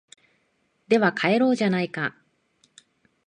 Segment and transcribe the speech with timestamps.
[0.87, 2.15] では帰ろうじゃないか